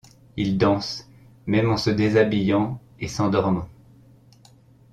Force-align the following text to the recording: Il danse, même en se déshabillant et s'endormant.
Il 0.35 0.57
danse, 0.57 1.07
même 1.45 1.69
en 1.69 1.77
se 1.77 1.91
déshabillant 1.91 2.81
et 2.99 3.07
s'endormant. 3.07 3.67